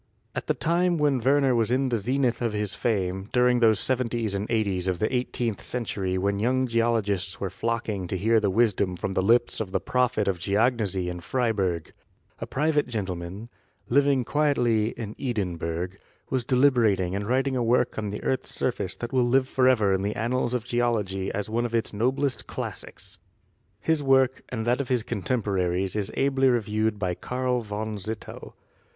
[0.33, 4.33] At the time when Werner was in the zenith of his fame, during those seventies
[4.33, 8.49] and eighties of the eighteenth cen tury when young geologists were flocking to hear the
[8.49, 11.93] wis dom from the lips of the prophet of geognosy in Freiberg,
[12.39, 13.49] a private gentleman,
[13.89, 15.89] living quietly in Edinburgh,
[16.31, 19.13] was WERNER AND HUTTON 59 deliberating and writing a work on the earth's surface that
[19.13, 23.19] will live forever in the annals of Geology as one of its noblest classics.
[23.79, 28.55] His work and that of his contemporaries is ably reviewed by Karl von Zittell.